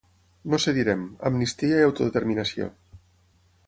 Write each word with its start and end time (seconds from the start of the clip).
No 0.53 0.59
cedirem: 0.63 1.03
amnistia 1.31 1.79
i 1.85 1.87
autodeterminació! 1.91 2.75